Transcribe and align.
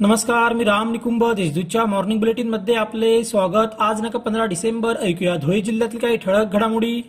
नमस्कार 0.00 0.52
मी 0.52 0.64
राम 0.64 0.90
निकुंभ 0.92 1.24
देशदूतच्या 1.32 1.84
मॉर्निंग 1.86 2.18
बुलेटिनमध्ये 2.18 2.74
आपले 2.74 3.24
स्वागत. 3.24 3.74
आज 3.78 4.00
नका 4.00 4.18
पंधरा 4.18 4.44
डिसेंबर 4.44 4.96
ऐकूया 5.00 5.36
धुळे 5.36 5.60
जिल्ह्यातील 5.60 5.98
काही 5.98 6.16
ठळक 6.16 6.52
घडामोडी. 6.52 7.02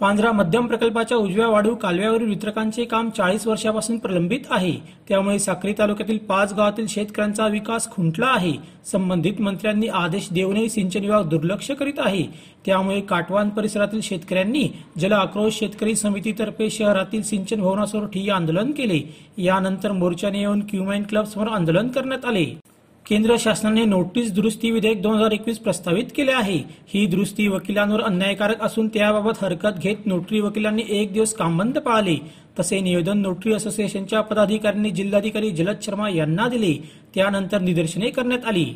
पांझरा 0.00 0.32
मध्यम 0.32 0.66
प्रकल्पाच्या 0.66 1.16
उजव्या 1.16 1.46
वाढीव 1.48 1.74
कालव्यावरील 1.74 2.28
वितरकांचे 2.28 2.84
काम 2.84 3.10
चाळीस 3.10 3.46
वर्षापासून 3.46 3.98
प्रलंबित 3.98 4.40
आहे. 4.50 4.72
त्यामुळे 5.08 5.38
साक्री 5.38 5.72
तालुक्यातील 5.78 6.18
पाच 6.18 6.52
गावातील 6.54 6.86
शेतकऱ्यांचा 6.86 7.46
विकास 7.46 7.90
खुंटला 7.90 8.26
आहे. 8.26 8.52
संबंधित 8.84 9.40
मंत्र्यांनी 9.40 9.86
आदेश 9.86 10.28
देऊनही 10.32 10.68
सिंचन 10.68 11.00
विभाग 11.00 11.28
दुर्लक्ष 11.28 11.70
करीत 11.70 11.98
आहे. 11.98 12.24
त्यामुळे 12.66 13.00
काटवान 13.00 13.48
परिसरातील 13.48 14.00
शेतकऱ्यांनी 14.02 14.68
जल 14.98 15.12
आक्रोश 15.12 15.54
शेतकरी 15.54 15.94
समितीतर्फे 15.94 16.70
शहरातील 16.70 17.22
सिंचन 17.22 17.60
भवनासमोर 17.60 18.06
ठिय्या 18.06 18.34
आंदोलन 18.34 18.72
केले. 18.72 19.00
यानंतर 19.38 19.92
मोर्चाने 19.92 20.40
येऊन 20.40 20.60
क्युमाइन 20.60 21.02
क्लब 21.02 21.24
समोर 21.24 21.48
आंदोलन 21.48 21.88
करण्यात 21.88 22.24
आले. 22.24 22.46
केंद्र 23.08 23.36
शासनाने 23.38 23.84
नोटीस 23.84 24.32
दुरुस्ती 24.32 24.70
विधेयक 24.70 25.02
दोन 25.02 25.14
हजार 25.14 25.32
एकवीस 25.32 25.58
प्रस्तावित 25.58 26.04
केले 26.16 26.32
आहे. 26.32 26.56
ही 26.88 27.06
दुरुस्ती 27.06 27.48
वकिलांवर 27.48 28.00
अन्यायकारक 28.00 28.62
असून 28.62 28.88
त्याबाबत 28.88 29.44
हरकत 29.44 29.78
घेत 29.78 30.06
नोटरी 30.06 30.40
वकिलांनी 30.40 30.82
एक 30.88 31.12
दिवस 31.12 31.34
कामबंद 31.34 31.78
पाळले. 31.78 32.16
तसे 32.58 32.80
निवेदन 32.80 33.18
नोटरी 33.18 33.52
असोसिएशनच्या 33.52 34.20
पदाधिकाऱ्यांनी 34.20 34.90
जिल्हाधिकारी 34.90 35.50
जलद 35.50 35.76
शर्मा 35.82 36.08
यांना 36.08 36.48
दिले. 36.48 36.74
त्यानंतर 37.14 37.60
निदर्शने 37.60 38.10
करण्यात 38.10 38.44
आली. 38.46 38.66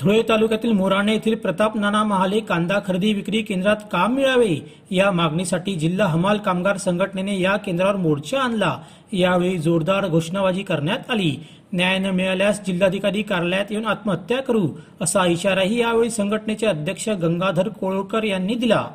धुळे 0.00 0.22
तालुक्यातील 0.28 0.72
मोराणे 0.72 1.12
येथील 1.12 1.34
प्रताप 1.34 1.76
नाना 1.76 2.02
महाले 2.04 2.40
कांदा 2.40 2.78
खरेदी 2.86 3.12
विक्री 3.12 3.42
केंद्रात 3.42 3.76
काम 3.92 4.14
मिळावे 4.14 4.56
या 4.90 5.10
मागणीसाठी 5.10 5.74
जिल्हा 5.74 6.06
हमाल 6.06 6.38
कामगार 6.38 6.76
संघटनेने 6.76 7.40
या 7.40 7.56
केंद्रावर 7.56 7.96
मोर्चा 7.96 8.40
आणला. 8.40 8.76
यावेळी 9.12 9.58
जोरदार 9.58 10.06
घोषणाबाजी 10.08 10.62
करण्यात 10.62 11.10
आली. 11.10 11.36
न्याय 11.72 11.98
न 11.98 12.06
मिळाल्यास 12.06 12.64
जिल्हाधिकारी 12.66 13.22
कार्यालयात 13.22 13.70
येऊन 13.70 13.86
आत्महत्या 13.86 14.42
करू 14.42 14.66
असा 15.00 15.26
इशाराही 15.26 15.80
यावेळी 15.80 16.10
संघटनेचे 16.10 16.66
अध्यक्ष 16.66 17.08
गंगाधर 17.08 17.68
कोळकर 17.68 18.24
यांनी 18.24 18.54
दिला. 18.54 18.86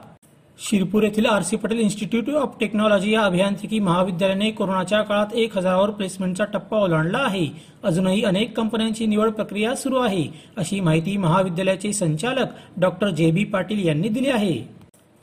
शिरपूर 0.60 1.04
येथील 1.04 1.26
R 1.26 1.42
C 1.42 1.56
Patel 1.56 1.80
institute 1.80 2.30
of 2.30 2.56
technology 2.60 3.12
या 3.12 3.22
अभियांत्रिकी 3.22 3.80
महाविद्यालयाने 3.80 4.50
कोरोनाच्या 4.52 5.02
काळात 5.02 5.34
एक 5.34 5.58
हजारावर 5.58 5.90
प्लेसमेंटचा 5.90 6.46
टप्पा 6.54 6.78
ओलांडला 6.78 7.18
आहे. 7.18 7.46
अजूनही 7.84 8.24
अनेक 8.24 8.56
कंपन्यांची 8.58 9.06
निवड 9.06 9.30
प्रक्रिया 9.30 9.76
सुरू 9.76 9.98
आहे 9.98 10.26
अशी 10.58 10.80
माहिती 10.80 11.16
महाविद्यालयाचे 11.18 11.94
संचालक 11.94 12.58
डॉक्टर 12.78 13.10
जे 13.10 13.32
बी 13.32 13.44
पाटील 13.44 13.86
यांनी 13.88 14.10
दिली 14.10 14.30
आहे. 14.30 14.60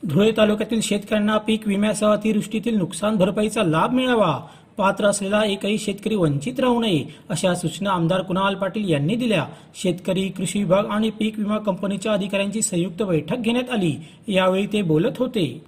धुळे 0.03 0.31
तालुक्यातील 0.37 0.81
शेतकऱ्यांना 0.83 1.37
पीक 1.37 1.67
विम्यासह 1.67 2.07
अतिवृष्टीतील 2.07 2.77
नुकसान 2.77 3.15
भरपाईचा 3.15 3.63
लाभ 3.63 3.93
मिळावा 3.93 4.39
पात्र 4.77 5.05
असलेला 5.05 5.43
एकही 5.45 5.77
शेतकरी 5.77 6.15
वंचित 6.15 6.59
राहू 6.59 6.81
नये 6.81 7.03
अशा 7.29 7.55
सूचना 7.55 7.91
आमदार 7.91 8.21
कुणाल 8.21 8.55
पाटील 8.55 8.89
यांनी 8.89 9.15
दिल्या. 9.15 9.45
शेतकरी 9.75 10.29
कृषी 10.29 10.59
विभाग 10.59 10.85
आणि 10.85 11.09
पीक 11.09 11.39
विमा 11.39 11.57
कंपनीच्या 11.57 12.13
अधिकाऱ्यांची 12.13 12.61
संयुक्त 12.61 13.03
बैठक 13.03 13.37
घेण्यात 13.37 13.71
आली. 13.71 13.95
यावेळी 14.27 14.67
ते 14.73 14.81
बोलत 14.81 15.17
होते. 15.17 15.61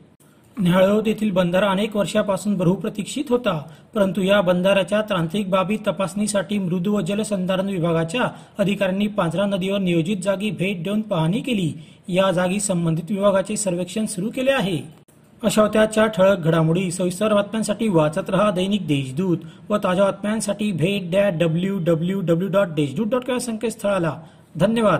न्याळोद 0.59 1.07
येथील 1.07 1.31
बंधारा 1.31 1.69
अनेक 1.69 1.95
वर्षापासून 1.95 2.57
बहुप्रतीक्षित 2.57 3.23
होता. 3.29 3.61
परंतु 3.95 4.21
या 4.21 4.41
बंधाऱ्याच्या 4.41 5.01
तांत्रिक 5.01 5.49
बाबी 5.49 5.77
तपासणीसाठी 5.87 6.57
मृदू 6.57 6.93
व 6.93 6.99
जलसंधारण 6.99 7.69
विभागाच्या 7.69 8.21
अधिकाऱ्यांनी 8.57 9.07
पांझरा 9.07 9.45
नदीवर 9.45 9.79
नियोजित 9.79 10.17
जागी 10.17 10.49
भेट 10.49 10.83
देऊन 10.83 11.01
पाहणी 11.01 11.41
केली. 11.41 11.73
या 12.07 12.31
जागी 12.31 12.59
संबंधित 12.59 13.11
विभागाचे 13.11 13.57
सर्वेक्षण 13.57 14.05
सुरू 14.05 14.29
केले 14.29 14.51
आहे. 14.51 14.98
अशा 15.43 15.67
त्याच्या 15.67 16.07
ठळक 16.07 16.37
घडामोडी 16.37 16.91
सविस्तर 16.91 17.33
बातम्यांसाठी 17.33 17.87
वाचत 17.87 18.29
रहा 18.29 18.51
दैनिक 18.51 18.87
देशदूत 18.87 19.37
व 19.69 19.77
ताज्या 19.77 20.05
बातम्यांसाठी 20.05 20.71
भेट 20.71 21.11
द्या 21.11 21.29
W 21.29 21.79
W 21.83 22.21
W 22.21 22.49
dot 22.49 22.67
Deshdoot 22.67 23.07
dot 23.07 23.31
संकेतस्थळाला. 23.31 24.19
धन्यवाद. 24.55 24.99